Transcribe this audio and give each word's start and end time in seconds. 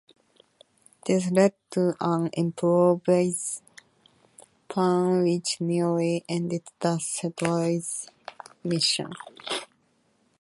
This 1.05 1.29
led 1.29 1.53
to 1.73 1.93
an 2.01 2.31
improvised 2.33 3.61
plan 4.67 5.21
which 5.21 5.61
nearly 5.61 6.25
ended 6.27 6.63
the 6.79 6.97
satellite's 6.97 8.07
mission. 8.63 9.13